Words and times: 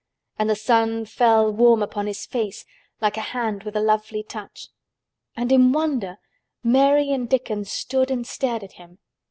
And 0.39 0.49
the 0.49 0.55
sun 0.55 1.05
fell 1.05 1.53
warm 1.53 1.83
upon 1.83 2.07
his 2.07 2.25
face 2.25 2.65
like 3.01 3.17
a 3.17 3.21
hand 3.37 3.61
with 3.61 3.75
a 3.75 3.79
lovely 3.81 4.23
touch. 4.23 4.69
And 5.37 5.51
in 5.51 5.71
wonder 5.73 6.17
Mary 6.63 7.11
and 7.11 7.29
Dickon 7.29 7.65
stood 7.65 8.09
and 8.09 8.25
stared 8.25 8.63
at 8.63 8.71
him. 8.81 8.97